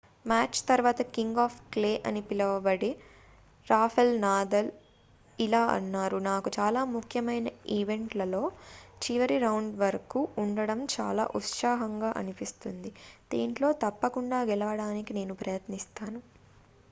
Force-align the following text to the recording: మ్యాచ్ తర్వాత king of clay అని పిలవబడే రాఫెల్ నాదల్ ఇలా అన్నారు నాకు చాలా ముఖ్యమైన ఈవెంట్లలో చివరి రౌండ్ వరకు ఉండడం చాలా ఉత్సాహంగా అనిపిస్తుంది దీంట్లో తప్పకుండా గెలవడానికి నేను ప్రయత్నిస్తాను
మ్యాచ్ 0.25 0.59
తర్వాత 0.67 1.01
king 1.09 1.33
of 1.41 1.55
clay 1.73 1.91
అని 2.05 2.21
పిలవబడే 2.29 2.89
రాఫెల్ 3.67 4.13
నాదల్ 4.23 4.69
ఇలా 5.39 5.61
అన్నారు 5.73 6.19
నాకు 6.27 6.51
చాలా 6.55 6.81
ముఖ్యమైన 6.93 7.47
ఈవెంట్లలో 7.75 8.41
చివరి 9.01 9.37
రౌండ్ 9.37 9.75
వరకు 9.83 10.21
ఉండడం 10.37 10.81
చాలా 10.95 11.25
ఉత్సాహంగా 11.39 12.11
అనిపిస్తుంది 12.15 12.91
దీంట్లో 13.31 13.69
తప్పకుండా 13.85 14.39
గెలవడానికి 14.51 15.13
నేను 15.19 15.35
ప్రయత్నిస్తాను 15.43 16.21